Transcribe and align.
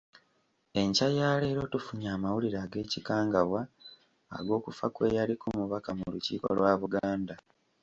Enkya 0.81 1.07
ya 1.17 1.29
leero 1.41 1.63
tufunye 1.73 2.07
amawulire 2.15 2.57
ag’ekikangabwa 2.65 3.61
ag’okufa 4.37 4.85
kwe 4.95 5.07
yaliko 5.15 5.45
omubaka 5.53 5.89
mu 5.97 6.05
Lukiiko 6.13 6.47
lwa 6.57 6.73
Buganda. 6.81 7.35